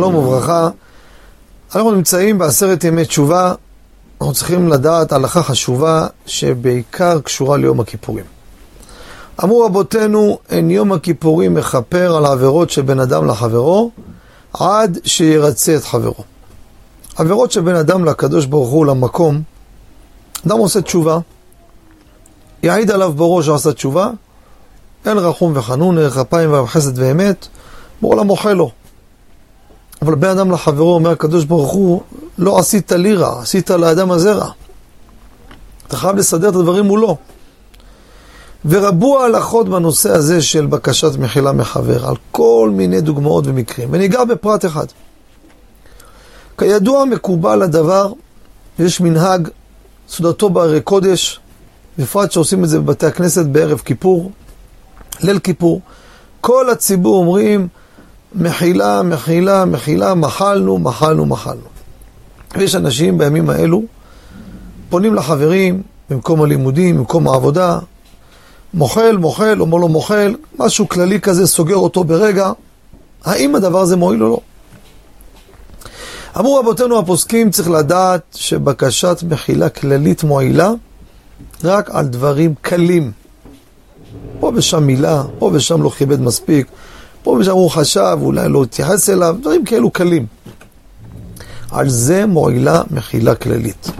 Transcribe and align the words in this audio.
שלום 0.00 0.14
וברכה. 0.14 0.68
אנחנו 1.74 1.90
נמצאים 1.90 2.38
בעשרת 2.38 2.84
ימי 2.84 3.04
תשובה. 3.04 3.54
אנחנו 4.20 4.34
צריכים 4.34 4.68
לדעת 4.68 5.12
הלכה 5.12 5.42
חשובה 5.42 6.06
שבעיקר 6.26 7.20
קשורה 7.20 7.56
ליום 7.56 7.80
הכיפורים. 7.80 8.24
אמרו 9.44 9.64
רבותינו, 9.64 10.38
אין 10.50 10.70
יום 10.70 10.92
הכיפורים 10.92 11.54
מכפר 11.54 12.16
על 12.16 12.26
עבירות 12.26 12.70
של 12.70 12.82
בן 12.82 13.00
אדם 13.00 13.26
לחברו, 13.26 13.90
עד 14.52 14.98
שירצה 15.04 15.76
את 15.76 15.84
חברו. 15.84 16.24
עבירות 17.16 17.52
של 17.52 17.60
בן 17.60 17.74
אדם 17.74 18.04
לקדוש 18.04 18.46
ברוך 18.46 18.70
הוא 18.70 18.86
למקום, 18.86 19.42
אדם 20.46 20.58
עושה 20.58 20.80
תשובה, 20.80 21.18
יעיד 22.62 22.90
עליו 22.90 23.12
בורו 23.12 23.42
שעשה 23.42 23.72
תשובה, 23.72 24.10
אין 25.06 25.18
רחום 25.18 25.52
וחנון, 25.56 25.98
ערך 25.98 26.18
אפיים 26.18 26.52
וחסד 26.52 26.98
ואמת, 26.98 27.46
ברור 28.00 28.16
לה 28.16 28.22
מוחל 28.22 28.52
לו. 28.52 28.70
אבל 30.02 30.14
בן 30.14 30.28
אדם 30.28 30.50
לחברו 30.50 30.94
אומר 30.94 31.10
הקדוש 31.10 31.44
ברוך 31.44 31.72
הוא, 31.72 32.02
לא 32.38 32.58
עשית 32.58 32.92
לי 32.92 33.14
רע, 33.14 33.42
עשית 33.42 33.70
לאדם 33.70 34.10
הזה 34.10 34.32
רע. 34.32 34.50
אתה 35.86 35.96
חייב 35.96 36.16
לסדר 36.16 36.48
את 36.48 36.54
הדברים 36.54 36.84
מולו. 36.84 37.16
ורבו 38.64 39.20
ההלכות 39.20 39.68
בנושא 39.68 40.10
הזה 40.12 40.42
של 40.42 40.66
בקשת 40.66 41.18
מחילה 41.18 41.52
מחבר, 41.52 42.06
על 42.06 42.14
כל 42.30 42.70
מיני 42.72 43.00
דוגמאות 43.00 43.46
ומקרים. 43.46 43.88
וניגע 43.92 44.24
בפרט 44.24 44.64
אחד. 44.64 44.86
כידוע 46.58 47.04
מקובל 47.04 47.62
הדבר, 47.62 48.12
יש 48.78 49.00
מנהג, 49.00 49.48
סעודתו 50.08 50.50
בהרי 50.50 50.80
קודש, 50.80 51.40
בפרט 51.98 52.32
שעושים 52.32 52.64
את 52.64 52.68
זה 52.68 52.80
בבתי 52.80 53.06
הכנסת 53.06 53.46
בערב 53.46 53.78
כיפור, 53.78 54.30
ליל 55.20 55.38
כיפור. 55.38 55.80
כל 56.40 56.70
הציבור 56.70 57.16
אומרים, 57.16 57.68
מחילה, 58.34 59.02
מחילה, 59.02 59.64
מחילה, 59.64 60.14
מחלנו, 60.14 60.78
מחלנו, 60.78 61.26
מחלנו. 61.26 61.60
ויש 62.56 62.74
אנשים 62.74 63.18
בימים 63.18 63.50
האלו, 63.50 63.82
פונים 64.88 65.14
לחברים, 65.14 65.82
במקום 66.10 66.42
הלימודים, 66.42 66.96
במקום 66.96 67.28
העבודה, 67.28 67.78
מוחל, 68.74 69.16
מוחל, 69.16 69.60
אומר 69.60 69.78
לו 69.78 69.88
מוחל, 69.88 70.34
משהו 70.58 70.88
כללי 70.88 71.20
כזה, 71.20 71.46
סוגר 71.46 71.76
אותו 71.76 72.04
ברגע. 72.04 72.52
האם 73.24 73.54
הדבר 73.54 73.80
הזה 73.80 73.96
מועיל 73.96 74.22
או 74.22 74.28
לא? 74.28 74.40
אמרו 76.38 76.56
רבותינו 76.56 76.98
הפוסקים, 76.98 77.50
צריך 77.50 77.70
לדעת 77.70 78.22
שבקשת 78.34 79.22
מחילה 79.28 79.68
כללית 79.68 80.24
מועילה 80.24 80.70
רק 81.64 81.90
על 81.90 82.06
דברים 82.06 82.54
קלים. 82.60 83.12
פה 84.40 84.52
ושם 84.54 84.84
מילה, 84.84 85.22
פה 85.38 85.50
ושם 85.52 85.82
לא 85.82 85.90
כיבד 85.90 86.20
מספיק, 86.20 86.66
פה 87.22 87.30
ושם 87.30 87.52
הוא 87.52 87.70
חשב, 87.70 88.18
אולי 88.22 88.48
לא 88.48 88.62
התייחס 88.62 89.10
אליו, 89.10 89.36
דברים 89.40 89.64
כאלו 89.64 89.90
קלים. 89.90 90.26
על 91.70 91.88
זה 91.88 92.26
מועילה 92.26 92.82
מחילה 92.90 93.34
כללית. 93.34 93.90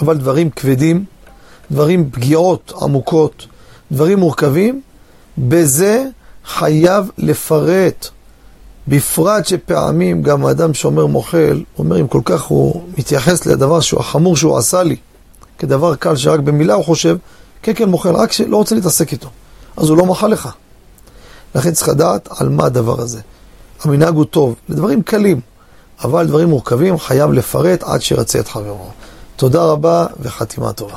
אבל 0.00 0.16
דברים 0.18 0.50
כבדים, 0.50 1.04
דברים 1.70 2.10
פגיעות 2.10 2.72
עמוקות, 2.82 3.46
דברים 3.92 4.18
מורכבים, 4.18 4.80
בזה 5.38 6.04
חייב 6.44 7.10
לפרט. 7.18 8.08
בפרט 8.88 9.46
שפעמים 9.46 10.22
גם 10.22 10.46
האדם 10.46 10.74
שאומר 10.74 11.06
מוחל, 11.06 11.62
אומר 11.78 12.00
אם 12.00 12.06
כל 12.08 12.20
כך 12.24 12.42
הוא 12.42 12.82
מתייחס 12.98 13.46
לדבר 13.46 13.80
שהוא 13.80 14.00
החמור 14.00 14.36
שהוא 14.36 14.58
עשה 14.58 14.82
לי, 14.82 14.96
כדבר 15.58 15.94
קל 15.94 16.16
שרק 16.16 16.40
במילה 16.40 16.74
הוא 16.74 16.84
חושב, 16.84 17.16
כן 17.62 17.72
כן 17.76 17.88
מוחל, 17.88 18.14
רק 18.16 18.32
שלא 18.32 18.56
רוצה 18.56 18.74
להתעסק 18.74 19.12
איתו. 19.12 19.28
אז 19.76 19.88
הוא 19.88 19.98
לא 19.98 20.06
מחל 20.06 20.28
לך. 20.28 20.48
לכן 21.54 21.72
צריך 21.72 21.88
לדעת 21.88 22.28
על 22.38 22.48
מה 22.48 22.64
הדבר 22.64 23.00
הזה. 23.00 23.20
המנהג 23.84 24.14
הוא 24.14 24.24
טוב, 24.24 24.54
לדברים 24.68 25.02
קלים, 25.02 25.40
אבל 26.04 26.26
דברים 26.26 26.48
מורכבים 26.48 26.98
חייב 26.98 27.32
לפרט 27.32 27.82
עד 27.82 28.02
שירצה 28.02 28.40
את 28.40 28.48
חברו. 28.48 28.90
תודה 29.36 29.64
רבה 29.64 30.06
וחתימה 30.20 30.72
טובה. 30.72 30.96